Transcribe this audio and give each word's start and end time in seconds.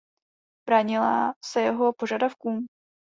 Bránila 0.67 1.33
se 1.45 1.61
jeho 1.61 1.93
požadavkům? 1.93 2.65